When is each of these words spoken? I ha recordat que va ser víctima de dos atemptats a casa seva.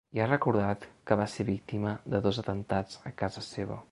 I 0.17 0.21
ha 0.23 0.27
recordat 0.29 0.87
que 1.09 1.17
va 1.19 1.27
ser 1.33 1.45
víctima 1.51 1.93
de 2.15 2.21
dos 2.29 2.43
atemptats 2.45 3.01
a 3.13 3.15
casa 3.23 3.47
seva. 3.53 3.81